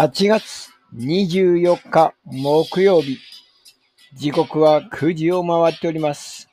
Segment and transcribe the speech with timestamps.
[0.00, 3.18] 8月24日木曜日。
[4.14, 6.48] 時刻は9時を回っております。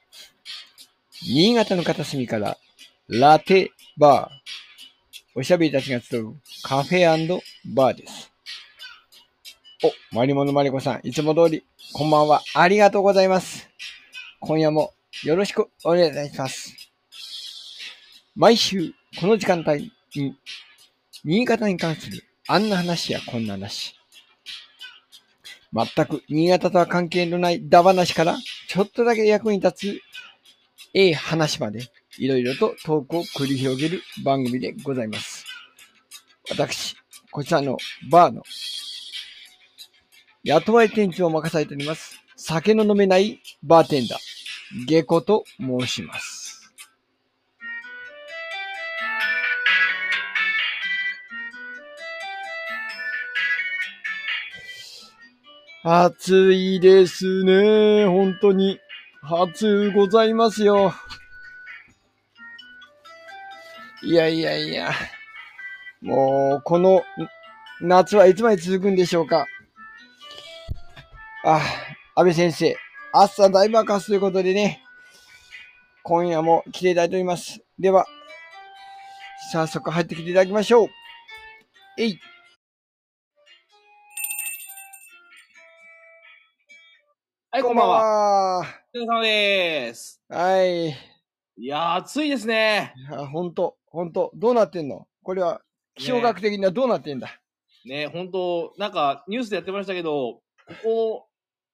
[1.22, 2.58] 新潟の片隅から
[3.08, 3.70] ラテ
[4.00, 5.40] バー。
[5.40, 6.34] おしゃべりたちが集う
[6.64, 7.40] カフェ
[7.76, 8.32] バーです。
[10.12, 12.42] お、マリモのマリコさん、いつも通り、こんばんは。
[12.56, 13.70] ありがとうございます。
[14.40, 14.92] 今夜も
[15.24, 16.74] よろしくお願いします。
[18.36, 20.36] 毎週、この時間帯に、
[21.24, 23.96] 新潟に関するあんな話やこんな話。
[25.74, 28.38] 全く新潟とは関係のないダ話から、
[28.68, 30.02] ちょっとだけ役に立つ、
[30.94, 35.46] ええ話まで、いろいろとトークを繰り広げる番組でございます。
[36.52, 36.96] 私、
[37.32, 37.78] こちらの
[38.10, 38.44] バーの、
[40.44, 42.22] 雇われ店長を任されております。
[42.36, 46.35] 酒の飲めないバーテンダー、ゲコと申します。
[55.88, 58.08] 暑いですね。
[58.08, 58.80] 本当に。
[59.22, 60.96] 暑ございますよ。
[64.02, 64.90] いやいやいや。
[66.02, 67.04] もう、この
[67.82, 69.46] 夏はいつまで続くんでしょうか。
[71.44, 71.62] あ、
[72.16, 72.76] 安倍先生、
[73.14, 74.82] 暑さ大爆発ということでね、
[76.02, 77.62] 今夜も来ていただいております。
[77.78, 78.08] では、
[79.52, 80.88] 早速入ってきていただきましょう。
[82.00, 82.20] えい。
[87.56, 87.96] はい、こんばんは。
[88.58, 88.66] は。
[88.94, 90.22] お疲れ様です。
[90.28, 90.90] はい。
[90.90, 90.96] い
[91.66, 92.94] やー、暑いですね。
[92.98, 95.08] いや、ほんと、ほんと、どうなってんの？
[95.24, 95.62] これは、
[95.96, 97.40] 気象学的にはどうなってんだ、
[97.86, 101.28] ね、本当なんかニュースでやってましたけど、ここ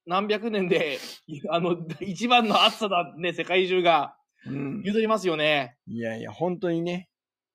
[0.06, 1.00] 何百年で、
[1.50, 4.14] あの、一番の暑さだね、世界中が
[4.46, 4.82] うん。
[4.84, 5.78] 譲りますよね。
[5.88, 7.08] いやいや、本当にね、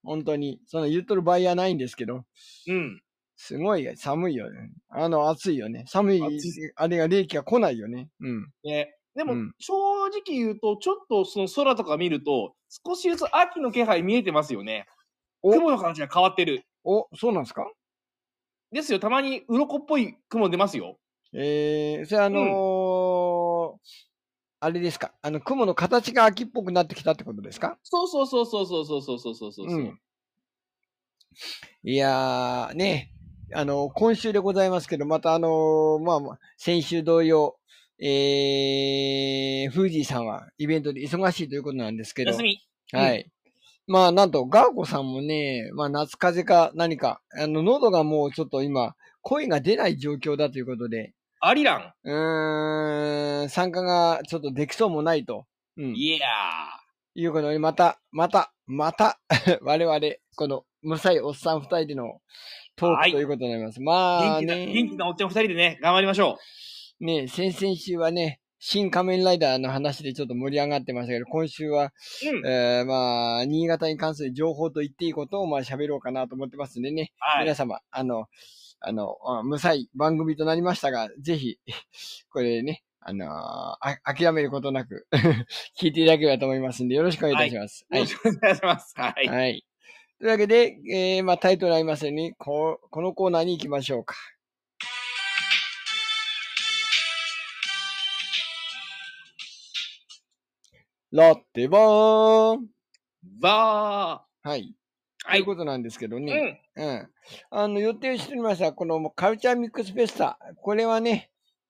[0.04, 2.26] 本当に、その言っとる場合はないんですけど、
[2.68, 3.02] うん。
[3.38, 4.72] すごい寒いよね。
[4.90, 5.86] あの、暑いよね。
[5.88, 6.22] 寒い
[6.76, 8.10] あれが冷気が来ないよね。
[8.20, 8.50] うん。
[8.64, 8.96] ね。
[9.16, 9.74] でも、うん正
[10.08, 12.56] 直言うと、ちょっとその空とか見ると、
[12.86, 14.88] 少しずつ秋の気配見えてますよね。
[15.42, 16.66] お雲の形が変わってる。
[16.84, 17.72] お、そうなんですか？
[18.72, 20.98] ですよ、たまに鱗っぽい雲出ますよ。
[21.34, 23.78] えー、それあのー
[24.60, 25.14] あれですか？
[25.22, 27.78] あの、雲の形が秋っぽくなってきたってことですか？
[27.84, 29.68] そうそうそうそうそうそうそうそうそうそう。
[29.68, 30.00] うん。
[31.84, 33.12] いやー、ね、
[33.54, 37.56] あの、今週でございますけど、またあのーまあまあ、先週同様、
[38.00, 42.60] えー、フージーさんはイベントで忙しいということなんですけど、休み。
[42.92, 43.32] はい。
[43.88, 51.94] まあ、なんと、ガーコさんもね、まあ、夏風邪か何か、あの、喉がもうちょっと今、声が出ない状況だということで、アリラン。
[52.04, 55.46] うーん、参加がちょっとできそうもないと。
[55.78, 55.96] うん。
[55.96, 56.28] いや
[57.16, 59.20] いうことで、また、また、また、
[59.62, 60.00] 我々、
[60.36, 62.22] この、むさいおっさん二人での
[62.78, 63.80] トーはいクということになります。
[63.80, 63.84] ー。
[63.84, 66.38] まあ元気な、ね、元気なおっちゃん二人でね、頑張りましょ
[67.00, 72.38] ね、先々週はね、新仮面ライダーの話でちょっと盛り上がってましたけど、今週は、う。
[72.38, 72.48] うん。
[72.48, 77.12] えー、まあ、新潟に関する情報と言っていいことを、まあ、喋ろうかなと思ってますんでね。
[77.20, 77.44] はい。
[77.44, 78.26] 皆様、あの、
[78.80, 81.58] あの、あ無彩番組となりましたが、ぜひ、
[82.30, 85.08] これね、あのーあ諦めることなく、
[85.80, 87.86] 聞いていただければと思いますんで、よろしくお願いいたします。
[87.90, 88.94] よろしくお願いします。
[88.98, 89.28] はい。
[89.28, 89.67] はい。
[90.20, 94.16] というわけで、えー、まあ、タイトルありますように、ここのコーナーに行きましょうか。
[101.12, 102.68] ラッテバーン
[103.40, 104.60] バはい。
[104.60, 104.64] ー。
[105.24, 106.62] とはいいうことなんですけどうね。
[106.76, 106.82] ん。
[106.82, 107.10] うん。
[107.52, 110.40] あの、予定しておりました、このカルチャーミックスフェスタ。
[110.62, 111.30] これはね、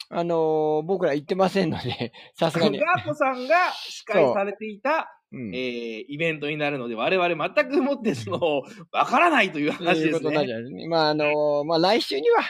[0.09, 2.79] あのー僕ら行ってませんので、さすがに。
[2.79, 5.53] ガーコさんが司会されていた、うん。
[5.53, 8.61] えー、イベントになるので、我々全くもってその、
[8.91, 10.45] わからないというと話ですね。
[10.71, 10.87] ね。
[10.87, 12.41] まあ、あのーまあ、来週には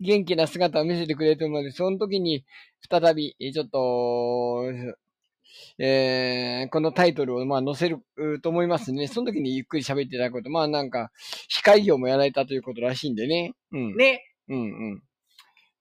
[0.00, 2.44] 元気な姿を見せてくれると思うので、その時に
[2.88, 4.64] 再び、えーちょっと、
[5.78, 9.08] えーこのタイトルをまあ載せるうと思いますね。
[9.08, 10.50] その時にゆっくり喋っていただくこと。
[10.50, 11.10] まあなんか、
[11.48, 13.54] 司会業もやられたということらしいんでね。
[13.72, 13.96] うん。
[13.96, 14.22] ね。
[14.48, 14.62] うんう
[14.94, 15.02] ん。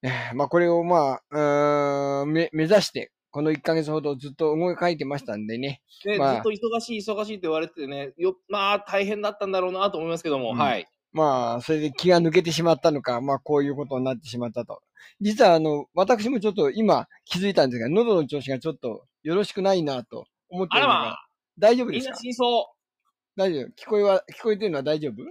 [0.01, 5.81] えーまあこれをまあ、目指して、この1ヶ月ほどずっと動き書いてましたんでね。
[6.05, 10.87] ね、まあずっと忙しい、忙しいって言われててね、よ、まあ、大変だったんだろうなと思いますけども、うんはい。
[11.11, 14.81] まあ、それで気が抜けてしまったのか、まあこういうことになってしまったと。
[15.21, 21.27] 実はあの、私もちょっと今気づいたんですが、喉の調子がちょっとよろしくないなと思ってるのが、まあ、
[21.57, 23.39] 大丈夫でみんなすか死にそう。
[23.39, 25.23] 大丈夫聞こえは、聞こえてるのは大丈夫？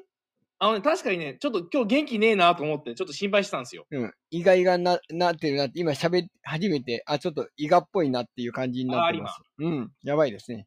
[0.61, 3.87] あのね、確かにね、ちょっと今日元気ねえなと思って、ちょっと心配してたんですよ。
[3.91, 4.13] うん。
[4.31, 9.41] 意外がな、なってるなって、今喋り始めて、あ、ちょっと胃がっぽいなっていう感じになってます。
[9.59, 9.93] うん。
[10.03, 10.67] やばいですね。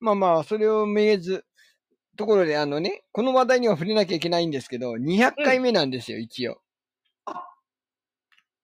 [0.00, 1.44] まあまあ、それをめげず、
[2.16, 6.60] ところで、あのね、この話題には触れなきゃいけないんですけど、200回目なんですよ、一応。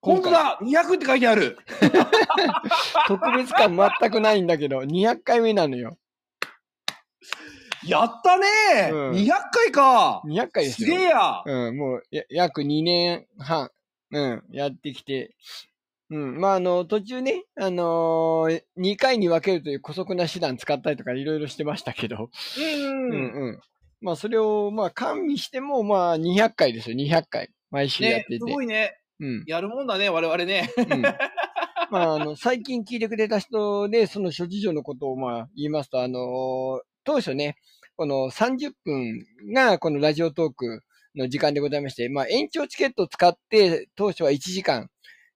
[0.00, 1.56] 本当だ !200 って書いてある
[3.08, 5.96] 特別感全くないんだけど、200回目なのよ。
[7.86, 10.96] やったねー、うん !200 回か200回ですすよ。
[10.96, 13.70] げえやうん、もう、や約2年半、
[14.10, 15.34] うん、やってきて、
[16.10, 23.32] うん、まあ、あの、途中ね、あのー、2回に分けるという古速な手段使ったりとかいろいろしてましたけど、うんううんん。
[23.32, 23.60] うん。
[24.00, 27.50] まあ、それを、まあ、加味しても、まあ、200回ですよ、200回。
[27.70, 28.38] 毎週やっねて、て。
[28.38, 28.98] すごいね。
[29.19, 29.44] うん。
[29.46, 30.70] やるもんだね、我々ね。
[30.76, 31.02] うん。
[31.90, 37.56] まあ、あの、最近聞いてくれた人で、その諸事情のことを、まあ、言いますと、あのー当初ね、
[37.96, 40.82] この30分が、このラジオトーク
[41.14, 44.88] の時間でございまして、まあ、延長チケットを使って、当初は1時間、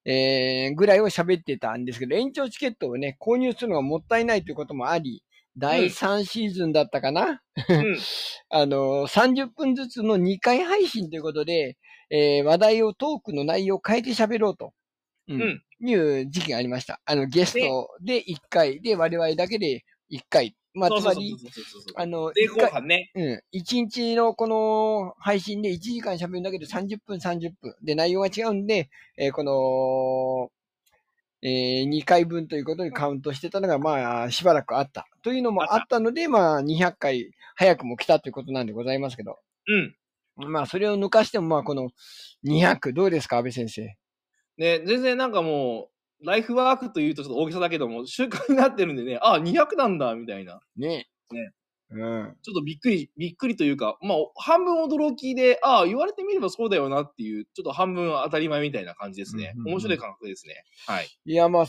[0.04, 5.22] えー、ぐらいを喋ってたんですけど、延長チケットをね、購入するのがもったいないということもあり、
[5.56, 7.98] 第3シーズンだったかな、うん。
[8.48, 11.76] あの、30分ずつの2回配信ということで、
[12.10, 14.72] えー話題を、トークの内容を変えて喋ろうと、
[15.28, 17.00] うんうんいう時期がありました。
[17.04, 20.56] あの、ゲストで1回、で、我々だけで1回。
[20.74, 21.36] まあ、つまり。
[21.96, 23.10] あの、前後半ね。
[23.14, 23.42] うん。
[23.52, 27.74] 1日のこの配信で1時間喋るだけで30分30分。
[27.82, 30.50] で、内容が違うんで、えーこの、
[31.40, 35.06] え2回分ということにカウントしてたのが、まあ、しばらくあった。
[35.22, 39.38] というのもあったので、まあ、200回早くも来たということなんでございますけど。
[40.36, 40.50] うん。
[40.52, 41.90] まあ、それを抜かしても、まあ、この
[42.44, 43.82] 200、どうですか、安倍先生？
[44.56, 50.60] ね、全然なんかもう、ライフワークというとちょっと大げさだけども、習慣になってるんでね、あ、200なんだ、みたいな。
[50.76, 51.08] ね。
[51.30, 51.52] ね。
[51.90, 52.36] うん。
[52.42, 59.60] ちょっとびっくり、びっくりというか、まあ、半分驚きで、ああ、言われてみればそうだよなっていう、ちょっと半分当たり前みたいな感じですねうん。
[59.60, 60.64] うんうん面白い感覚ですね。
[60.86, 61.08] はい。
[61.24, 61.66] いや、まあ、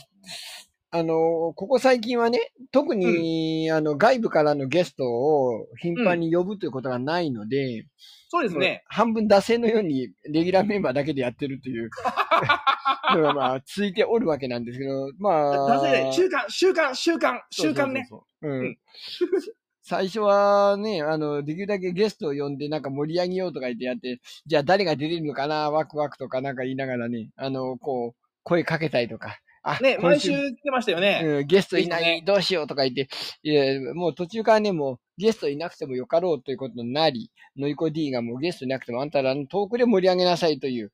[0.91, 7.85] あの、ここ最近はね、特に、あの、外部からのゲストを頻繁に呼ぶということがないので、
[8.29, 8.83] そうですね。
[8.87, 11.89] 半分惰性のようにレギュラーメンバーだけでやってるという
[13.15, 15.67] のがまあ、ついておるわけなんですけど、まあ。
[15.67, 18.05] だぜ、習慣、習慣、習慣、習慣ね。
[18.09, 18.77] そうん。
[19.81, 29.39] 最初はね、あの、できるだけゲストを呼んでなんか盛り上げようとか言ってやって、じゃあ誰が出れるのかな、ワクワクとかなんか言いながらね、あの、こう、声かけたりとか。
[29.63, 31.21] あね、今毎週来てましたよね。
[31.23, 33.09] うん、ゲストいない、どうしようとか言って、
[33.43, 40.91] いや、もう途中からね、もうゲストいなくてもよかろうということになり、ノイコ D がもうゲストいなくてもあんたらのトークで盛り上げなさいという。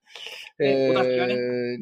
[0.59, 1.35] ねお助けがね。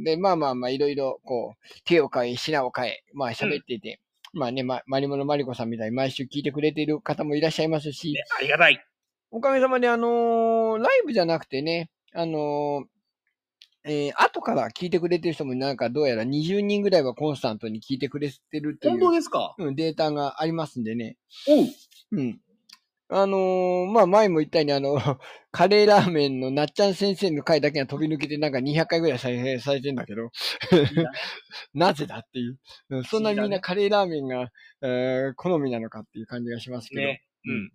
[0.03, 4.01] で、まあまあまあ、いろいろ、こう、手を変え、品を変え、まあ喋っていて、
[4.33, 8.83] まあね、ま、マリモのマリコさんみたいに毎週聞いてくれている方もいらっしゃいますし、ねありがたい。
[9.31, 12.92] おかげさまで、あのーライブじゃなくてね、あのー
[13.85, 19.55] えー後から聞いてくれてる人もなんかどうやら20人ぐらいはコンスタントに聞いてくれてるとい本う当ですか？
[19.57, 21.17] うん、データがありますんでね。
[21.47, 21.67] おう。
[22.13, 22.39] うん。
[23.09, 24.95] あのーまあ、前も言ったように、あの、
[25.51, 30.31] カレーラーメンのなっちゃん先生の回だけが飛び抜けてなんか200回ぐらい再生されてんだけど、
[31.75, 32.57] なぜだっていう。
[32.89, 34.51] うんそんなにみんなカレーラーメンが、
[34.81, 37.01] えー好みなのかっていう感じがしますけど。
[37.01, 37.23] ね。
[37.45, 37.71] うん。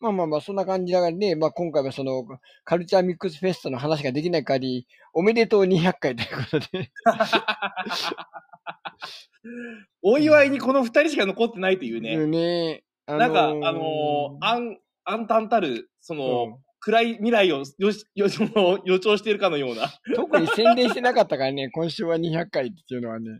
[0.00, 2.24] まあまあまあ、そんな感じだからね、まあ今回はその、
[2.64, 6.90] カルチャーミックスフェストの話ができない限り、おめでとう200回ということで。
[10.02, 12.16] お祝いにこの二人しか残ってないというね。
[12.16, 19.88] うんねあなんか、あーのー、暗、暗淡たる、その、うん暗い未来をよし、よその 予兆しているかのような。
[20.14, 23.30] 特に宣伝してなかったからね、今週は200回っていうのはね。
[23.30, 23.38] うん。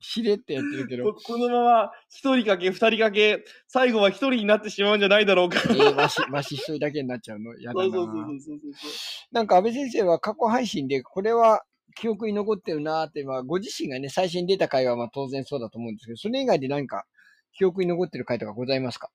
[0.00, 1.20] しれってやってるけどこ。
[1.22, 5.60] このまま一人かけ二人かけ、最後は一人になってしまうんじゃないだろうか。
[5.64, 7.52] えー、わし、わし一人だけになっちゃうの？
[7.60, 8.70] やだなそうそうそうそう。
[9.32, 11.62] なんか安倍先生は過去配信で、これは
[11.96, 17.04] 記憶に残ってるなーって、まあ、ご自身がね、最初に出た回はまあ当然そうだと思うんですけど、それ以外で何か
[17.52, 19.10] 記憶に残ってる回とかございますか？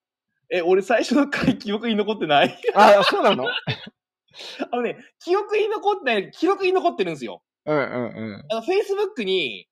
[0.51, 2.55] え、俺最初の回記憶に残ってない？
[2.75, 3.45] ああ、そうなの？
[4.71, 7.41] あのね、記憶に残ってない、記録に残ってるんですよ。
[7.65, 9.67] うんうんあの、Facebook に、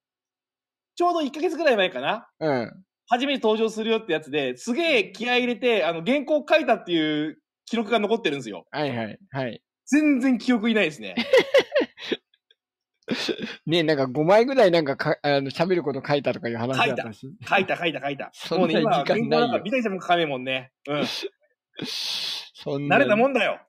[0.96, 2.52] ちょうど1ヶ月ぐらい前かなうん。
[2.52, 2.84] うん。
[3.08, 8.66] 初めて登場するよってやつで、すげえ気合い入れて、あの、原稿書いたっていう記録が残ってるんですよ。
[8.72, 9.20] はいはい。
[9.32, 9.62] はい。
[9.86, 11.16] 全然記憶いないですね。
[13.66, 17.30] ねなんか5枚ぐらいなんかか、あの、喋ること書いたとかいう話だったし。
[17.48, 18.32] 書いた書いた書いた。
[18.34, 20.72] そんなもうね、今、原稿なんか見たりしても書かねえもんね。
[20.88, 21.04] うん。
[21.86, 23.60] そんな慣れたもん、んだよ。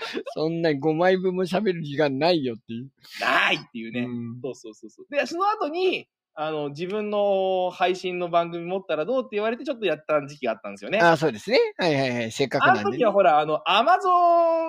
[0.34, 2.90] そんな5枚分も喋る時間ないよっていう。
[3.20, 4.00] ないっていうね。
[4.02, 5.06] うんそうそうそうそう。
[5.10, 6.08] で、その後に、
[6.40, 11.00] あの、自分の配信の番組持ったらどうって言われてちょっとやった時期があったんですよね。
[11.00, 11.58] ああ、そうですね。
[11.76, 12.30] はいはいはい。
[12.30, 14.08] せっかくあなんでね、の時はほら、あの、アマゾ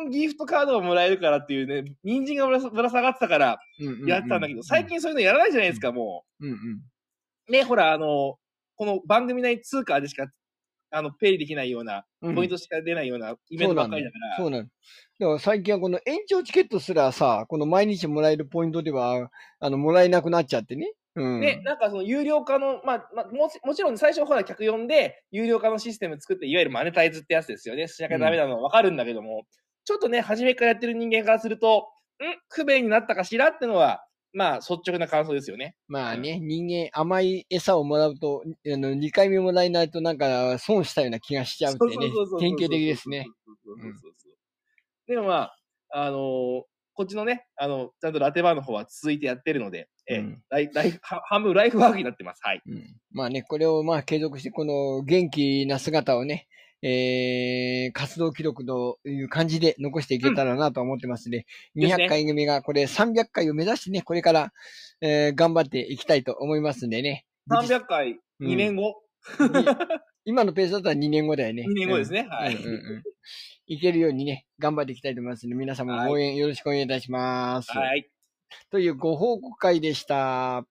[0.02, 3.60] ンギフトカードがもらえるからっていうね、人参がぶらぶら下がってたから
[4.08, 6.56] やってたんだけど、最、近そういうのやらないじゃないですか、もうんうん。
[7.50, 7.52] う。
[7.52, 8.40] ね、ほら、あの、
[8.76, 10.26] この番組内通貨でしか
[10.92, 14.38] あの、ペイできないような、うんポイントしか出ないようなイベントばっかりだから。
[14.38, 14.64] そうなの。
[14.64, 14.70] だ
[15.28, 19.30] から最近はこの延長チケットすらさ、この毎日もらえるポイントでは、
[19.60, 20.94] あの、もらえなくなっちゃってね。
[21.16, 21.42] うん。
[21.42, 27.88] で、なんかその有料化の、まあ、まあ、もちもちろん最初ほら客呼んで、有料化のシステム作って、いわゆるマネタイズってやつですよね。
[27.88, 29.44] しなきゃダメなのはわかるんだけども、
[29.86, 31.90] ちょっとね、初めからやってる人間からすると、
[32.22, 32.24] ん？
[32.50, 33.50] 不便になったかしら？
[33.50, 35.76] ってのは、まあ、率直な感想ですよね。
[35.88, 42.12] まあね、人間甘い餌をもらうと、あの、2回目もらえないとなんか損したような気がしちゃうってね。
[42.40, 43.26] 典型的ですね。。
[45.08, 45.56] でもまあ、
[45.92, 46.62] あのー
[46.96, 52.42] こっちのね、あの、ちゃんとラテバーの方は続いてやってるので、えーうんライライフは半分ライフワークになってます。
[52.44, 52.62] はい。
[52.68, 52.84] うん。
[53.12, 56.48] まあね、これをまあ継続して、この元気な姿をね、
[56.82, 61.46] えー、活動記録という感じで残していけたらなと思ってますので、
[61.76, 64.54] ですね200回組がこれ300回を目指してね、これから、
[65.02, 67.26] えー、頑張っていきたいと思いますんでね。
[67.50, 68.96] 300回、うん2年後、
[70.24, 71.66] 今のペースだったら2年後だよね。
[71.68, 72.22] 2年後ですね。
[72.22, 72.30] うん。
[72.30, 72.56] はい。
[72.56, 73.04] うんうんうん。
[73.68, 77.72] いけるようにね、頑張っていきたいと思いますので、皆様も応援よろしくお願いいたします。
[77.72, 78.10] はい。
[78.72, 80.66] というご報告会でした。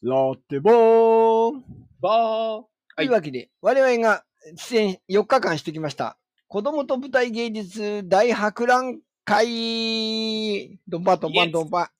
[0.00, 0.14] ラ
[0.48, 1.64] テボーン
[2.00, 2.62] バー。
[2.96, 4.22] というわけで、我々が
[4.54, 6.16] 出演4日間してきました。
[6.46, 11.90] 子供と舞台芸術大博覧会ドンパドンパンドンパ。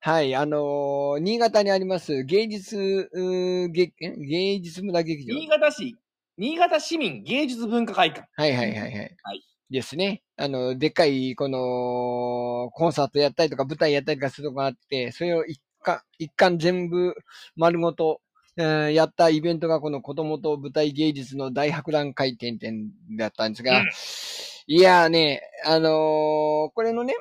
[0.00, 5.34] はい、あのー新潟にあります芸術、芸術村劇場。
[5.38, 5.96] 新潟市、
[6.38, 8.26] 新潟市民芸術文化会館。
[8.36, 8.90] はいはいはいはい。
[8.90, 10.22] はいですね。
[10.36, 17.14] あの、でっかい、この、コンサートやったりとか、舞台やったりとかするとこがあって、それを一貫、一貫全部
[17.54, 18.20] 丸ごと、
[18.56, 23.86] えーやったイベントがこの子供と舞台芸術の大博覧会点々だったんですが、うん。
[24.66, 25.90] いやーね、あのー
[26.74, 27.14] これのね、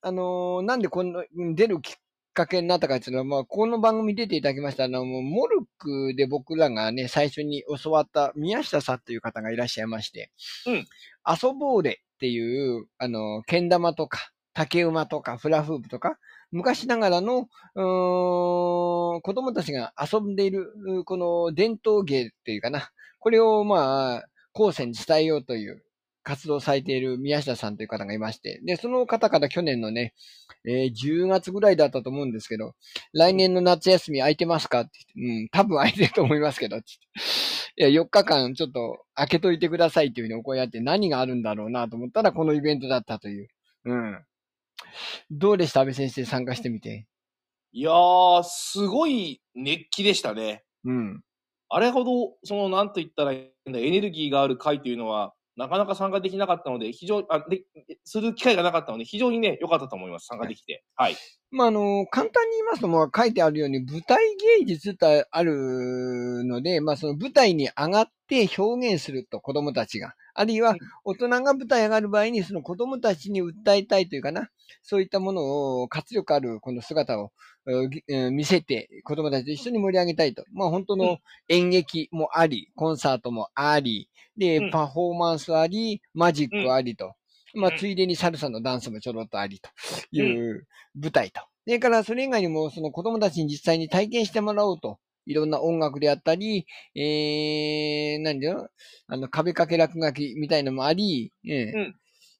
[0.00, 1.94] あのーなんでこの、うん出るきっ
[2.36, 10.30] かけになったかっていうのは、まあ、この番組出ていただきました、あの、モルクで僕らがね、最初に教わった宮下さんという方がいらっしゃいまして、
[10.66, 10.74] うん。
[11.26, 16.18] 遊ぼうれっていう、あの、けん玉とか、竹馬とか、フラフープとか、
[16.52, 20.72] 昔ながらの、うーん子供たちが遊んでいる、
[21.04, 22.90] この伝統芸っていうかな。
[23.18, 25.82] これをまあ、後世に伝えようという
[26.22, 30.14] 活動されている宮下さんという方がいまして、で、その方から去年のね、
[30.64, 32.74] えー10月ぐらいだったと思うんですけど、
[33.12, 36.86] 来年の夏休み空いてますかってって、うん、多分空いてると思いますけど、って
[37.78, 43.48] いや、4日間ちょっと開けといてくださいっていうふうにお声やって何があるんだろうなと思ったらこのイベントだったという。
[43.84, 44.24] うん。
[45.30, 45.80] どうでした？
[45.80, 47.06] 安倍先生参加してみて。
[47.72, 50.64] いやー、すごい熱気でしたね。
[50.84, 51.22] うん。
[51.68, 57.64] あれほど、その、なんと言ったらいいんだ、エネルギーがある会というのは、なかなか参加できなかったので、非常に、あ、で、
[58.04, 60.26] する機会がなかったので、非常にね、良かったと思います。
[60.26, 60.84] 参加できて。
[60.94, 61.16] はい。
[61.50, 64.22] まあ、あの、簡単に言いますと、もう書いてあるように、舞台
[64.58, 70.14] 芸術ってあるので、まあ、その舞台に上がって表現すると、子供たちが。
[70.34, 74.50] あるいはうん、大人が舞台上がる場合に、その子供たちに訴えたいというかな、
[74.82, 77.32] そういったものを、活力あるこの姿を、
[78.32, 80.44] 見せて、子供たちと一緒に盛り上げたいと。
[80.52, 81.18] まあ、本当のうん
[81.48, 87.14] 演劇もあり、コンサートもあり、で、うんパフォーマンスあり、マジックありと。
[87.54, 89.70] まあ、うんついでにサルサのダンスもちょろっとありと
[90.12, 91.40] いう舞台と。
[91.64, 94.98] それから、それ以外にも、その子供たちに実際に体験してもらおうと。
[95.26, 98.70] いろんな音楽であったり、えー、何だよ、
[99.08, 101.96] あの、壁掛け落書きみたいのもあり、えーうん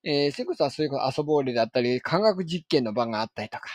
[0.06, 3.68] えーそれこそ、そういう遊ぼうれだったり、科学実験の場があったりとか、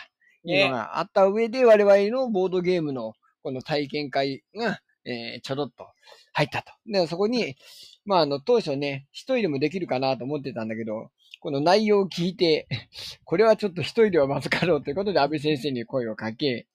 [0.44, 3.12] ねいうのがあった上で、我々のボードゲームの
[3.42, 5.86] この体験会が、えーちょろっと
[6.32, 6.72] 入ったと。
[6.86, 7.56] で、そこに、
[8.04, 11.10] まあ、あの、当初ね、一人でもできるかなと思ってたんだけど、
[11.40, 12.66] この内容を聞いて、
[13.24, 16.66] これはちょっと一人ではまずかろうということで、安倍先生に声をかけ、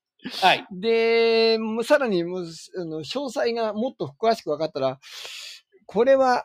[0.41, 0.65] はい。
[0.71, 2.45] で、もうさらにもう、
[2.77, 4.99] あの、詳細がもっと詳しく分かったら、
[5.85, 6.43] これは、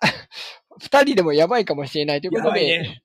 [0.80, 3.02] 二人でもやばいかもしれないということで、ね。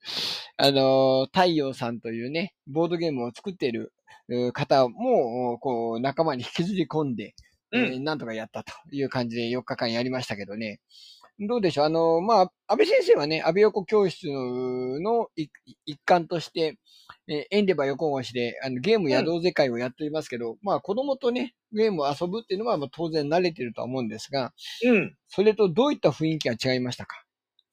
[0.57, 3.93] あの、太陽さんというね、ボードゲームを作っている
[4.29, 7.33] う方も、こう、仲間に引きずり込んで、
[7.71, 7.83] うん。
[7.85, 10.79] えーなんとかやったという感じで4日間やりましたけどね。
[11.39, 11.85] どうでしょう？
[11.85, 15.51] あの、まあ、安倍先生はね、安倍横教室の一
[15.85, 16.77] 一環として、
[17.27, 24.53] えーエンデバー横越しで、あの、ゲームやろうぜ会をやっていますけど、まあ、子供とね、ゲームを遊ぶっていうのは、まあ、当然慣れてるとは思うんですが、
[24.85, 25.15] うん。
[25.27, 27.17] それとどういった雰囲気が違いましたか？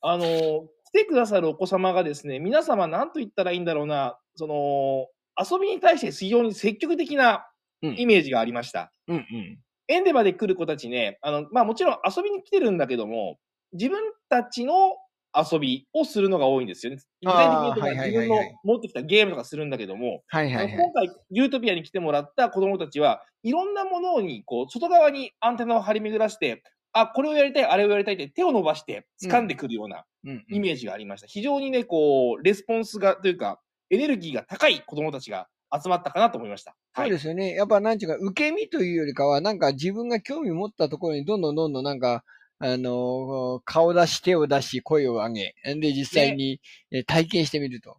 [0.06, 0.60] あのー
[0.94, 7.48] 来てくださるお子様がですね、皆様何と言ったらいいんだろうな、その、遊びに対して非常に積極的な
[7.82, 8.92] うんイメージがありました。
[9.08, 9.58] うんうん。
[9.88, 13.38] エンデバで来る子たちね、あの、まあもちろん遊びに来てるんだけども、
[13.72, 14.92] 自分たちの
[15.36, 17.00] 遊びをするのが多いんですよね。
[17.20, 20.74] 具体的に言うと自分の持ってきたゲームとかするんだけども、はいはいはい。
[20.76, 26.62] 今回、ユートピアに来てもらった子供たちは、いろんなものに、こう、外側にアンテナを張り巡らして、
[26.94, 31.26] あ、これをやりたい、あれをやりたいって手を伸ばして掴んでくるようなうんイメージがありました。
[31.26, 33.60] 非常にね、こう、レスポンスが、というか、
[33.90, 36.76] エネルギーが高い子供たちが集まったかなと思いました。
[36.96, 37.10] そうはい。
[37.10, 37.54] ですよね。
[37.54, 42.24] やっぱなんていうか、受け身というよりかは、なんか自分が興味持ったところにどんどんどんどんなんか、
[42.60, 46.60] あのー顔出し、手を出し、声を上げ、で、実際に、
[46.92, 47.98] えー体験してみると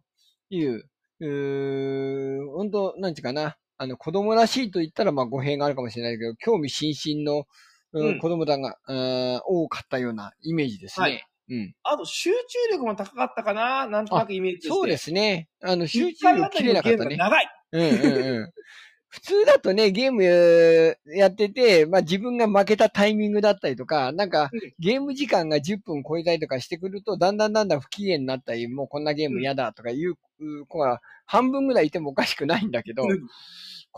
[0.50, 0.88] いう、
[1.20, 7.44] うー本当なんていうかな、あの、子供らしいと言ったら、まあ語弊があるかもしれないけど、興味津々の、
[7.92, 11.02] うんうん子供だが、うん多かったようなイメージですね。
[11.02, 11.74] はいうん。
[11.84, 12.36] あと、集中
[12.72, 14.68] 力も高かったかななんとなくイメージとして。
[14.70, 15.48] そうですね。
[15.62, 17.16] あの、集中力切れなかったね。
[17.16, 17.48] 長い。
[17.72, 18.52] うんうんうん。
[19.08, 30.16] 普通だとね、ゲームえーやってて、まあ自分が負けたタイミングだったりとか、なんかうんゲーム時間が10分超えたりとかしてくると、だんだんだんだん不機嫌になったり、もうこんなゲーム嫌だとかいう
[30.66, 33.26] 子が半分ぐらいいてもおかしくないんだけど、うん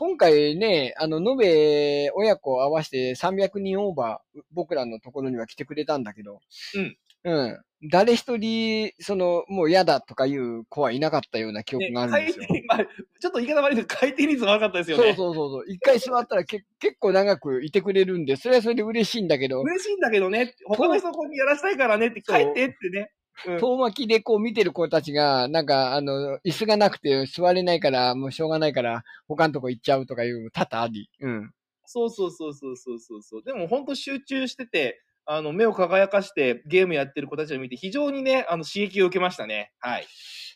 [0.00, 6.38] 今回ね、あの、延べ親子合わせて300人オーバー、僕らのところには来てくれたんだけど、
[6.76, 6.96] うん。
[7.24, 7.60] うん。
[7.90, 12.46] 誰一人、その、もう嫌だとかいう子はいなかったような記憶ねがあるんですよ。
[12.46, 15.14] 回転まあ、ちょっと言い方悪いけど、回転率が悪かったですよそうね。
[15.16, 15.64] そうそうそう。
[15.66, 23.10] 一回座ったらけ結構長くいてくれるんで、それはそれで嬉しいんだけど、嬉しいんだけどね、他の人ここにやらせたいからねって帰ってってね。
[23.46, 31.08] うん遠巻きでこう見てる子たちが、なんか、あの、椅子がなくて座れないから、もうしょうがないから、他のとこ行っちゃうとかいう、多々あり。
[31.20, 31.52] うん。
[31.84, 33.42] そうそうそうそうそうそうそう。
[33.42, 39.72] でも本当集中してて、あの、目を輝かしてゲームやってる子たちを見て、非常にね、あの、刺激を受けましたね。
[39.78, 40.06] はい。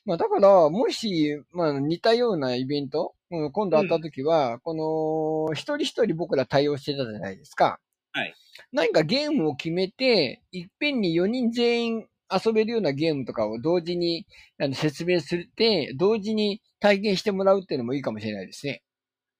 [0.04, 4.74] まあだから、もし、まあ似たようなイベント、うん、今度会った時は、こ
[5.48, 7.78] の、一人一人僕ら対応してたじゃないですか。
[8.12, 8.34] はい。
[8.72, 14.26] 何かゲームを決めて、いっぺんに4人全員遊べるようなゲームとかを同時に
[14.60, 18.82] あの説明するって、同時に体験してもらうっていうのもいいかもしれないですね。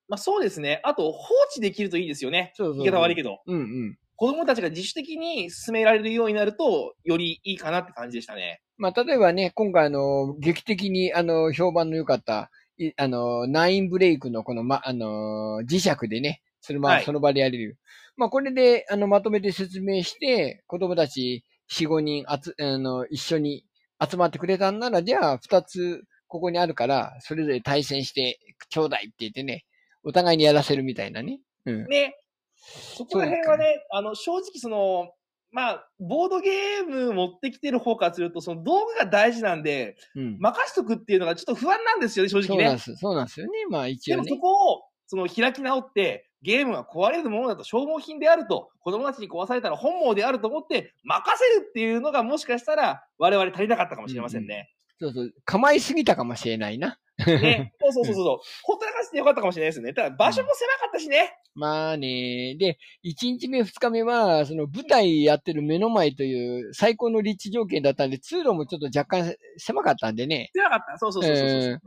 [0.08, 0.80] まあそうですね。
[0.84, 2.52] あと、放置できるといいですよね。
[2.54, 3.40] そうそう言い方悪いけど。
[3.46, 3.98] うんうん。
[4.16, 8.60] 子供たちが自主的に進められるようになると、よりいいかなって感じでしたね。
[8.76, 17.78] まあ、例えばね、今回あの、劇的にあの、評判の良かった、いあの、ナインブレイクのこの、ま、あの、磁石でね、そのま、はいその場でやれる。
[18.16, 23.64] まあ、これで、あの、まとめて説明して、子供たち4、5人あつ、あの、一緒に
[24.00, 29.64] 集まってくれたんなら、じゃあ、2つ、ここにあるから、それぞれ対戦して、ちょうだいって言ってね、
[30.02, 31.40] お互いにやらせるみたいなね。
[31.66, 31.86] うん。
[31.86, 32.16] ね。
[32.54, 35.12] そこら辺はね、あの、正直その、
[35.50, 40.38] まあ、ボードゲーム持ってきてる方からすると、その道具が大事なんで、うん。
[40.38, 42.46] 任しとくっていうのがちょっと不安なんですよね、正直ね。
[42.48, 42.96] そうなんです。
[42.96, 43.52] そうなんですよね。
[43.68, 44.40] まあ、一応ねでもそ。
[44.40, 54.70] こを、その開き直って、ゲームは壊れるものだと消耗品であると、子供たちに壊されたら本望であると思って、任せるっていうのがもしかしたら我々足りなかったかもしれませんね。
[54.98, 55.32] そうそう。
[55.44, 56.98] 構いすぎたかもしれないな。
[57.26, 57.72] ね。
[57.80, 58.38] そうそうそうそう。
[58.62, 59.92] ほったらかしてよかったかもしれないですね。
[59.94, 61.34] ただ場所も狭かったしね。
[61.54, 62.56] まあね。
[62.58, 70.50] で、1日目、2日目は、その舞台やってる目の前という最高の立地条件だったんで、通路もちょっと若干狭かったんでね。
[70.54, 70.98] 狭かった。
[70.98, 71.70] そうそうそうそうそう。
[71.72, 71.78] うん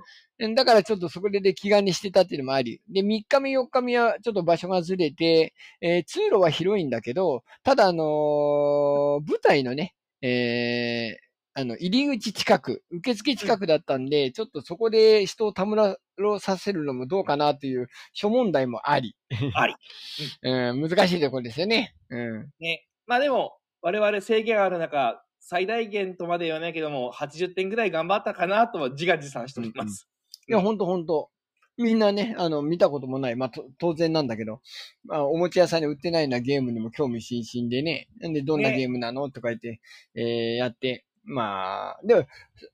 [0.54, 2.82] だからちょっとそこで気兼ねしてたっていうのもあり。
[2.90, 11.26] で、3日目、4日目はちょっと場所がずれて、えー通路は広いんだけど、ただあのー舞台のね、えー
[11.58, 19.16] あの、入り口近く、受付近くだったんで、ちょっとそこで人をたむらろさせるのもどうかなという諸問題もあり。
[19.56, 19.74] あり。
[20.44, 21.96] うん、難しいところですよね。
[22.10, 22.52] うん。
[22.60, 22.86] ね。
[23.08, 30.10] まあでも、我々制限ある中、最大限とまで言わないけども、80点ぐらい頑張ったかなとは自画自賛しております。
[30.50, 31.30] いや、ほんとほんと。
[31.78, 33.36] みんなね、あの、見たこともない。
[33.36, 34.62] まあ、と当然なんだけど、
[35.04, 39.30] まあ、おもちゃ屋さんに売ってないようなゲームにも興味津々でね、なんでどんなねゲームなの？
[39.30, 39.82] とか言って、
[40.16, 42.26] えー、やって、まあ、でも、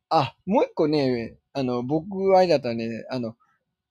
[0.09, 3.35] あ、もう一個ね、あの、僕、あれだったらね、あの、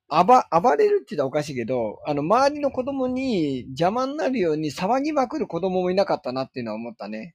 [0.09, 0.25] 暴、
[0.61, 7.35] 暴れるって言ったらおかしいけど、あの、周りの子供に邪魔になるように騒ぎまくる子供もいなかったなっていうのは思ったね。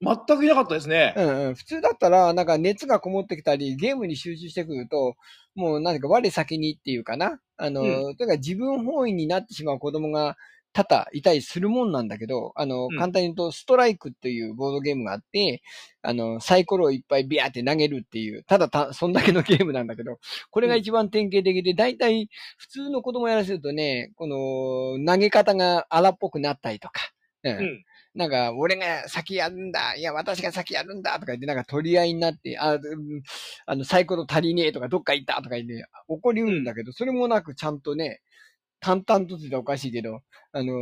[0.00, 1.14] 全くいなかったですね。
[1.16, 1.54] うんうん。
[1.54, 5.14] 普通だったら、なんか熱がこもってきたり、ゲームに集中してくると、
[5.54, 7.40] もう何か我先にっていうかな。
[7.56, 10.36] あの、うというか自分本位になってしまう子供が
[10.72, 12.96] 多々いたりするもんなんだけど、あの、うん。
[12.96, 15.62] 簡単に言うと、ストライクっていうボードゲームがあって、
[16.02, 20.18] あの、サイコロをいっぱいビャーって投げるっていう、ただた、そんだけのゲームなんだけど、
[20.50, 27.00] これが一番典型的で、大体普通の子供やらせるとね、この、投げ方が荒っぽくなったりとか、
[27.44, 27.58] うん。
[27.58, 27.84] うん。
[28.14, 33.22] なんか、俺が先やるんだ、いや、私が先やるんだとか言って、なんか取り合いになって、あ、うん
[33.66, 38.20] あの、サイコロ足りねえとか、どっか行ったとか言って、怒りうるんだけど、それもなくちゃんとね、
[38.82, 40.72] 淡々とって言ったらおかしいけど、あの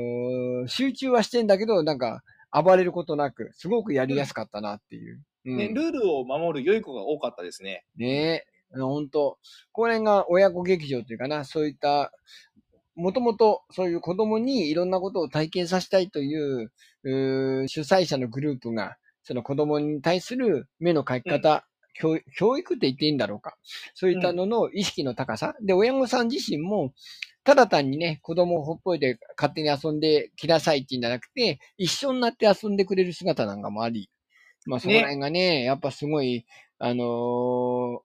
[0.65, 5.23] ー集中はしてんだけど、なんか、暴れることなく、すごくやりやすかったなっていう。
[5.45, 5.57] うん。
[5.57, 7.85] ね、ルールを守る良い子が多かったですね。
[7.97, 9.39] ねえ、ほんと。
[9.73, 12.13] これが親子劇場というかな、そういった
[12.97, 16.73] もともとそういう子供にいろんなことを体験させたいという、
[17.05, 23.57] うー主催者のグループが、その子供に対する目の描き方、教教育って言っていいんだろうか。
[23.95, 25.55] そういったのの意識の高さ。
[25.63, 26.93] で、親御さん自身も、
[27.45, 34.11] ただ単にね、子供をほっぽいで勝手に遊んできなさいって言うんじゃなくて、一緒になって遊んでくれる姿なんかもあり、
[34.67, 36.47] まあそこら辺がね、やっぱすごい、
[36.79, 38.01] あのー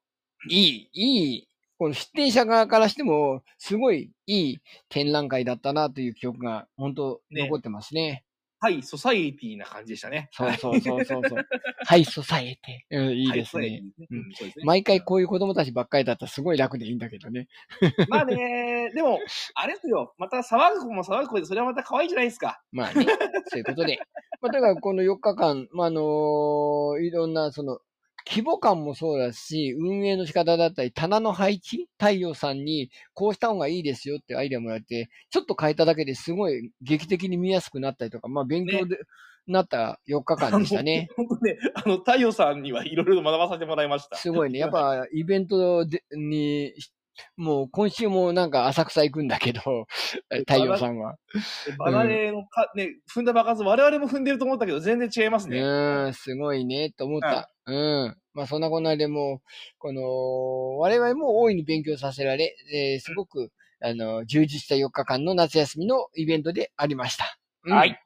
[0.49, 8.24] いい、いい、この出展者側からしても、すごいいい展覧会だったなという記憶が、本当ね残ってますね。
[8.65, 10.27] はい、ソサイエティな感じでしたね。
[10.31, 11.47] そうそうそうそうそう。
[11.85, 12.97] はい、ソサエティ。
[12.97, 13.83] うん、いいですね
[14.63, 17.47] 毎回こういう子供たちばっかりだったらすごい楽でいいんだけどね。
[18.09, 19.19] まあね、でも、
[19.53, 20.15] あれですよ。
[20.17, 22.59] また騒ぐ子も騒ぐ子で、それはまた可愛いじゃないですか。
[22.71, 23.05] まあね、
[23.49, 23.99] そういうことで。
[24.41, 27.77] まあ、だからこの4日間、まあ、あのーいろんなその、
[28.27, 38.97] 規模感もそうだし、運営の仕方だったり、棚の配置、太陽さんにこうした方がいいですよってアイデアもらって、ちょっと変えただけですごい劇的に見やすくなったりとか、まあ勉強で、
[39.47, 41.07] なった4日間でしたね。
[41.15, 44.17] 本当ね、あの、太陽さんにはいろいろ学ばさせてもらいました。
[44.17, 44.59] すごいね。
[44.59, 46.73] やっぱイベントでに、
[47.37, 49.61] もう今週もなんか浅草行くんだけど、
[50.47, 51.17] 太陽さんは。
[51.77, 55.59] バナネのか、ね、踏んだ爆発、我々も踏んでると思ったけど、全然違いますね。
[55.59, 57.49] うん、すごいね、と思った。
[57.65, 58.17] うん。
[58.33, 59.47] まあそんなこんなでもう、
[59.79, 63.51] この、我々も大いに勉強させられ、えーすごく、
[63.81, 67.37] あの、充実した4日間の夏休みのイベントでありました。
[67.65, 67.99] うんはい。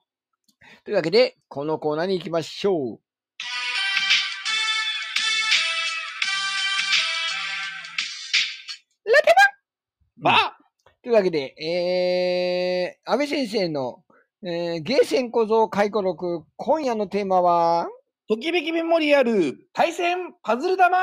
[0.84, 3.00] というわけで、このコーナーに行きましょう。
[10.22, 10.58] ばあ
[11.02, 14.04] というわけで、えー、安倍先生の、
[14.44, 17.88] えー、ゲーセン小僧回顧録、今夜のテーマは、
[18.28, 20.98] ときめきメモリアル、対戦、パズル玉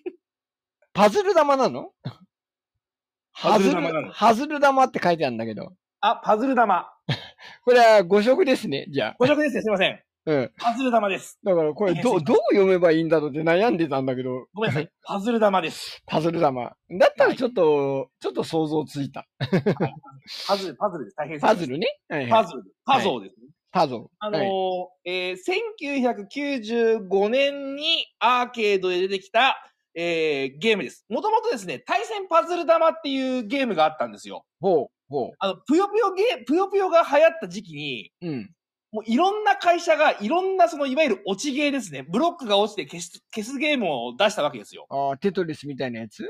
[0.94, 1.90] パズル玉なの？
[3.40, 5.72] パズル玉なのハズル玉って書いてあるんだけど。
[6.00, 6.88] あ、パズル玉。
[7.64, 9.16] これは誤色ですね、じゃあ。
[9.18, 10.02] ご職ですね、すいません。
[10.26, 10.52] うん。
[10.58, 11.38] パズル玉です。
[11.44, 14.90] だからこれど、どう読めばいいんだろうって悩んでたんだけど、ごめんなさい。
[15.04, 16.02] パズル玉です。
[16.06, 16.62] パズル玉。
[16.62, 19.26] だったらちょっと、ちょっと想像ついた。
[20.48, 21.16] パズル、パズルです。
[21.16, 21.86] 大変パズルね。
[22.08, 22.62] はいはいパズル。
[22.86, 23.46] パゾーですね。
[23.70, 24.04] パズル。
[24.18, 25.36] あのーはいえー
[26.30, 29.56] 1995年にアーケードで出てきた、
[29.94, 31.04] えーゲームです。
[31.10, 34.44] もともとですね、対戦パズル玉っていうゲームがあったんですよ。
[34.60, 38.26] ほう、ほあの、ぷよぷよゲー、ぷよぷよが流行った時期に、う。
[38.28, 38.50] うん。
[38.94, 42.04] もういろんな会社がいろんなそのいわゆる落ちゲーですね。
[42.08, 44.86] ブロックが落ちて消す、消すゲームを出したわけですよ。
[44.88, 46.24] ああ、テトリスみたいなやつ？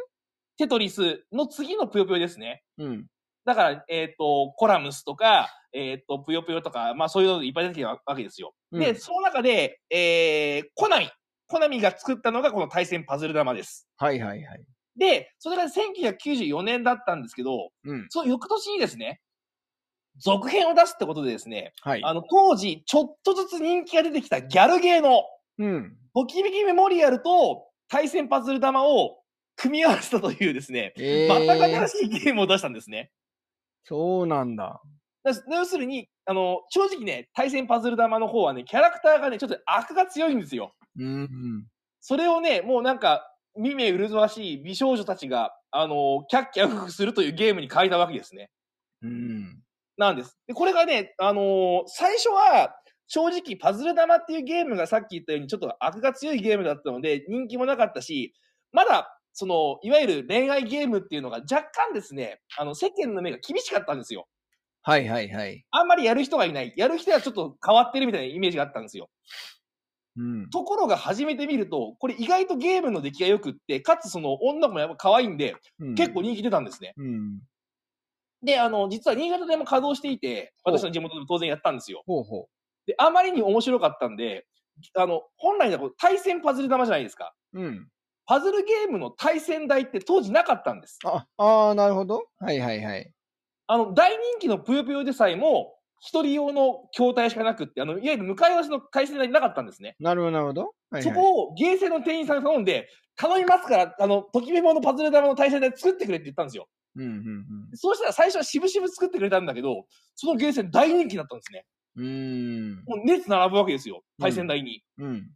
[0.57, 2.63] テトリスの次のぷよぷよですね。
[2.79, 3.07] うん。
[3.45, 8.55] だから、えっ、と、コラムスとか、えっ、と、ぷよぷよとか、まあそういうのいっぱい出てきたわけですよ。
[8.73, 11.11] で、うんその中で、えー、コナミ。
[11.47, 13.87] コナミが作ったのがこの対戦パズル玉です。
[13.99, 14.65] はいはいはい。
[14.97, 18.07] で、それが1994年だったんですけど、うん。
[18.09, 19.21] その翌年にですね、
[20.17, 22.05] 続編を出すってことでですね、はい。
[22.05, 25.25] あの、当時、ちょっとずつ人気が出てきたギャルゲーの、
[25.59, 25.97] うん。
[26.15, 29.19] ときめきメモリアルと対戦パズル玉を
[29.57, 33.11] 組み合わせたというですね、え全く新ー、しいゲームを出したんですね。
[33.85, 34.81] そうなんだ。
[35.25, 40.75] だ要するに、あの、正直ね、対戦パズル玉の方はね、キャラクターがね、ちょっと悪が強いんですよ。
[40.99, 41.67] うん。
[42.01, 48.51] それをね、もうなんか、見目麗しい美少女たちが、あの、キャッキャウフフするというゲームに変えたわけですね。
[49.03, 49.64] うん。
[49.97, 50.37] なんです。
[50.47, 52.75] で、これがね、あのー最初は、
[53.07, 58.35] 正直、パズル玉っていうゲームがさっき言ったように、ちょっと悪が強いゲームだったので、人気もなかったし、
[58.73, 64.27] まだ、その、いわゆる恋愛ゲームっていうのが若干ですね、あの、世間の目が厳しかったんですよ。
[64.83, 65.65] はいはいはい。
[65.71, 66.73] あんまりやる人がいない。
[66.77, 69.09] やる人はちょっと変わってるみたいなイメージがあったんですよ。
[70.17, 70.51] うん。
[70.51, 76.93] ところが始めてみると、これ意外とゲームの出来が良くって、かつその女もやっぱ可愛いんで、うん結構人気出たんですね。
[76.97, 77.41] うん。
[78.45, 82.03] で、あの、実は新潟でも稼働していて、私の地元でも当然やったんですよ。
[82.07, 82.49] ほうほ
[82.87, 84.47] で、あまりに面白かったんで、
[84.97, 87.35] あの、本来の対戦パズル玉じゃないですか。
[87.55, 87.61] う。
[87.61, 87.89] うん。
[88.27, 90.99] パズルゲームの対戦台って当時なかったんです。
[91.05, 92.25] あ、ああ、なるほど。
[92.39, 93.11] はいはいはい。
[93.67, 99.97] あの、大人気のぷよぷよでさえも、一人用の筐体しかなくって、あの、いわゆる向かい合わせの対戦台なかったんですね。
[100.01, 100.61] なるほどなるほど。
[100.63, 106.67] はいはい、そこをゲーセンの店員さんに頼んで、頼みますから、あの、ときめものパズル玉の対戦台作ってくれって言ったんですよ。
[106.97, 107.07] うんう
[107.73, 111.67] んそうしたら最初は渋々作ってくれたんだけど、そのゲーセン大人気になったんですね。
[111.97, 112.05] うん。
[112.05, 112.75] うん。
[112.87, 114.03] もう熱並ぶわけですよ。
[114.21, 114.83] 対戦台に。
[114.99, 115.31] うん。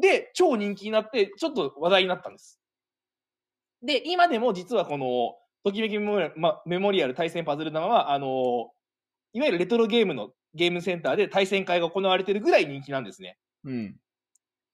[0.00, 2.60] で、超人気になって、ちょっと話題になったんです。
[3.82, 8.70] で、今でも実はこの、ときめきメモリアル,、ま、メモリアル対戦パズル玉は、あの、
[9.32, 13.36] いわゆるレトロゲームのゲームセンターで対戦会が行われているぐらい人気なんですね。
[13.64, 13.96] うん。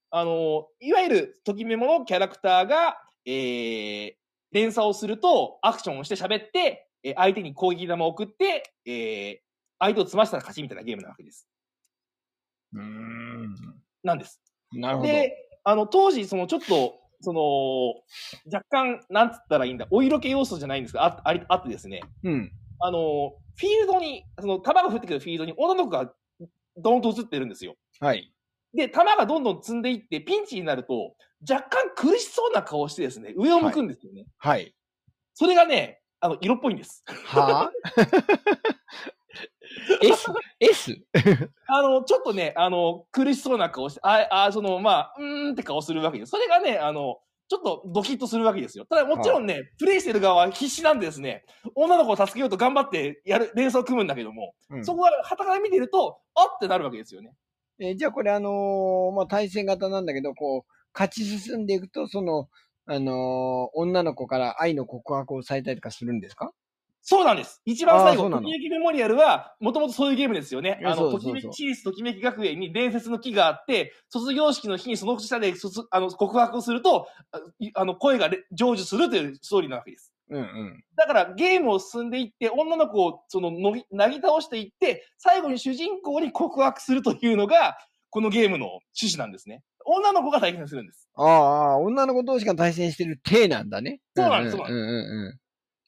[0.09, 4.13] あの、いわゆるときメモのキャラクターが、えー、
[4.51, 9.37] 連鎖をするとアクションをして喋って、えー相手に攻撃玉を送って、えー
[9.79, 11.47] 相手を詰ましたら勝ちみたいなゲームなわけです。
[12.73, 13.55] うーん。
[14.03, 14.41] なんです。
[14.73, 15.07] なるほど。
[15.07, 17.93] で、あの、当時、そのちょっと、その、
[18.51, 22.51] 若干、なんつったらいいんだ、お色気要素じゃないんですが、あありあってですね、うん。
[22.79, 26.11] あの、フィールドに、その、球が降ってくるフィールドに女の子が
[26.77, 27.75] ドーンと映ってるんですよ。
[27.99, 28.33] はい。
[28.73, 34.25] で、球がどんどん積んでいって、ピンチになると、若干苦しそうな顔をしてですね、上を向くんですよね。
[34.37, 34.73] はい。
[35.33, 37.03] それがね、あの、色っぽいんです。
[37.25, 38.27] はぁ
[40.01, 40.97] ?S?S?
[41.67, 46.31] あの、ちょっとね、あの、苦しそうな顔して、あ、あ、その、まあ、うーんって顔するわけです。
[46.31, 47.17] それがね、あの、
[47.49, 48.85] ちょっとドキッとするわけですよ。
[48.85, 51.45] ただもちろんね、プレイしてる側は必死なんでですね、
[51.75, 57.31] 女の子を助けようと頑張ってやる、連想を組むんだけども、うんそこが旗から見てると、あってなるわけですよね。
[57.79, 62.49] えーじゃあこれあのーまあ、対戦型なんだけど、こう、勝ち進んでいくと、その、
[62.85, 66.51] あのー女の子から愛の告白をされたりとかするんですか？
[67.01, 67.61] そうなんです。
[67.65, 77.07] 一番最後、ときめきメモリアルは、もともとそういうゲームですよねあの、ときめき、チーズときめき学園に伝説の木があって、卒業式の日にその下で卒あの告白をすると、
[77.75, 80.13] あの、声がれ成就するというストーリーなわけです。
[80.29, 80.83] うんうん。
[80.97, 87.77] だからゲームを進んでいって、女の子をそののぎなぎ倒していって、最後に主人公に告白するというのが、
[88.09, 89.63] このゲームの趣旨なんですね。
[89.87, 91.09] 女の子が体験するんです。
[91.15, 94.01] ああああ、女の子同士が対戦してる体なんだね。
[94.15, 94.87] そうなんですそうなんうんうん
[95.27, 95.39] うん。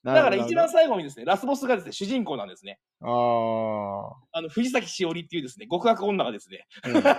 [0.03, 2.79] だから一番最後にですね、ラスボスがですね、主人公なんですね。
[3.01, 6.65] ほあの、藤崎しおりっていうですね、極悪女がですね。
[6.85, 7.03] うん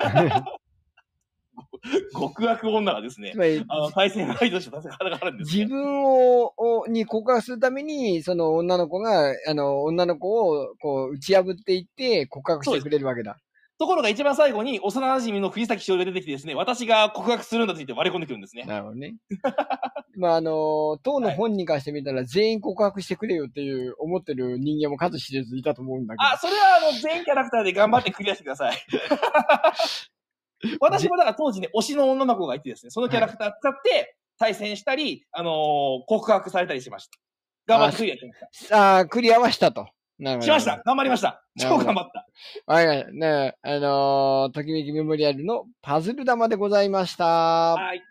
[2.12, 5.64] 極悪女がですねつ、まり、あの、対戦相手として戦うんです、ね。
[5.64, 13.38] 自分を、をに告白するために、その女の子が、あの、女の子を、こう、打ち破っていって、告白してくれるわけだ。
[13.80, 18.64] ところが一番最後に幼馴染の藤崎しおりが出てきてですね、私が告白するんだと言って割り込んでくるんですね。
[18.64, 19.16] なるほどね。
[20.18, 26.30] まあ、あの、当の本人からしてみたら、全員告白してくれよっていう思ってる人間も数知れずいたと思うんだけど。
[26.30, 28.76] あ、それはあの、全員キャラクターで頑張ってクリアしてください。
[30.78, 37.18] 私もだから当時ね、推しの女の子がいてですね、そのキャラクター使って対戦したり、あのー告白されたりしました。
[37.66, 38.46] 頑張ってクリアしてました。
[38.76, 39.88] さあ、クリアはしたと。
[40.20, 40.44] なるほど。
[40.44, 40.82] しました。
[40.84, 41.42] 頑張りました。
[41.58, 42.26] 超頑張った。
[42.72, 43.06] はいはい。
[43.12, 47.24] ねあのーときめきメモリアルのパズル玉でございました。
[47.24, 48.02] はい。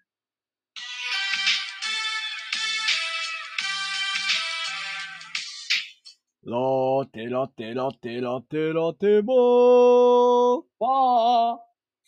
[6.45, 10.63] ラテラテラテラテラテバー。
[10.79, 11.57] わー。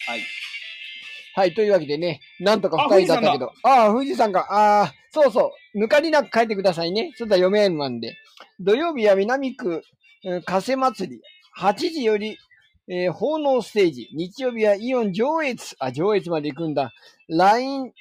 [0.07, 0.21] はい。
[1.35, 3.51] はい、というわけでね、なんとか二人だったけど。
[3.63, 4.47] ああ、富士山か。
[4.49, 5.79] ああ、そうそう。
[5.79, 7.11] 抜かりなく書いてくださいね。
[7.15, 8.15] それでは読めるなんで。
[8.59, 9.83] 土曜日は南区、
[10.23, 11.21] うん加瀬祭り。
[11.57, 12.37] 8時より、
[12.87, 14.09] えー奉納ステージ。
[14.13, 15.75] 日曜日はイオン上越。
[15.79, 16.91] あ、上越まで行くんだ。
[17.29, 17.91] LINE、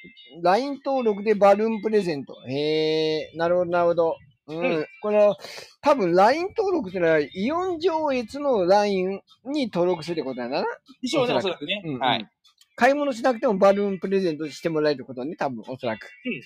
[0.43, 2.35] LINE 登録でバルーンプレゼント。
[2.47, 4.15] へえ、なるほど、なるほど。
[4.47, 4.57] うん。
[4.59, 5.35] うんこの、
[5.81, 10.65] 多分 LINE 登録ってのは、イオン上越の LINE に登録するってことだな。
[11.01, 11.81] 一応ね、おそらおそらくね。
[11.85, 12.27] うんうんはい。
[12.75, 16.09] 買い物しなくてもバルーンプレゼントしてもらえることね、多分、おそらく。
[16.25, 16.41] うん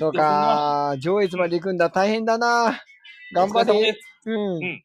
[0.00, 1.90] そうか、上越まで行くんだ。
[1.90, 2.80] 大変だな。
[3.34, 3.72] 頑張れ。
[3.72, 4.58] お疲れ様ですうん。
[4.58, 4.82] ん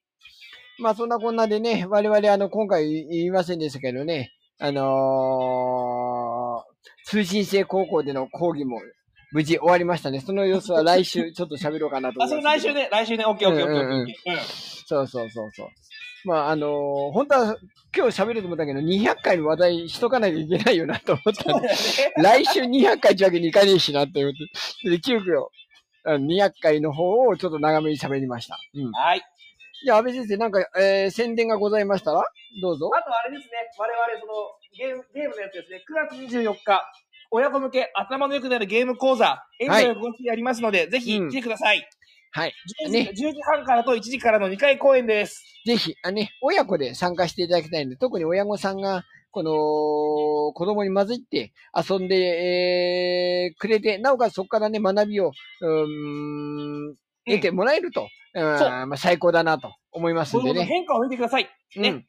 [0.79, 6.73] まあ、そんなこんなでね、我々、あの、今回言いませんでしたけどね、あのー
[7.05, 8.79] 通信制高校での講義も
[9.33, 10.21] 無事終わりましたね。
[10.21, 12.61] その様子は来週ちょっと喋ろうかなとあ、思います。
[12.61, 12.73] それ来週。
[12.73, 14.37] ね、来週ね、オッケーオッケーオッケーオッケー。
[14.85, 15.67] そうそうそうそう。
[16.25, 17.57] まあ、あのー本当は
[17.95, 21.75] 今日喋ると思ったけど、200回の話題しとかなきゃいけないよなと思ったんでね。
[22.17, 24.33] 来週200回ってわけにいかねえしなって思っ
[24.83, 24.89] て。
[24.89, 25.21] で、急遽、
[26.05, 28.59] 200回の方をちょっと長めに喋りました。
[28.75, 28.91] うん。
[28.91, 29.21] はい。
[29.85, 32.23] じゃあ、安倍先生、なんか、えー、宣伝がございましたら？
[32.61, 32.89] どうぞ。
[32.93, 34.33] あとあれですね、我々その
[34.77, 36.81] ゲーム、ゲームのやつですね、9月24日、
[37.31, 41.87] 親子向け頭の良くなるゲーム講座、エンジョイの動きやりますので、ぜひうん来てください。
[42.31, 42.53] はい。
[42.85, 45.43] 10時ね10時半からと1時からの2回公演です。
[45.65, 60.63] ぜひ、あね、親子で参加していただきたいので、特に親御さんが、この、子供に混じって遊んで、えーくれて、なおかつそこからね、学びを、うーん、得てもらえると、うんまあ、最高だなと思いますんでね。
[60.65, 61.49] 変化を見てください。
[61.75, 62.05] ねうん。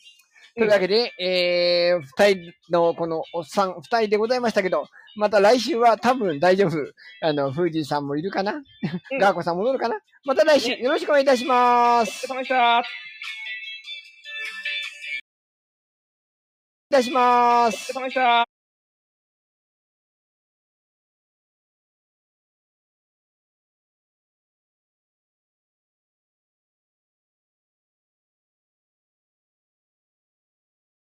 [0.57, 6.77] というわけで、えー、二人のこのおっさん、二人でございましたけど、また来週は多分大丈夫。
[7.23, 8.63] あの、富士さんもいるかな、うん
[9.19, 9.97] ガーコさん戻るかな？
[10.25, 12.29] また来週ねよろしくお願いいたしまお疲す。
[12.29, 12.83] れ様でした。
[16.95, 18.01] たしますお疲れ。
[18.01, 18.54] 様でした。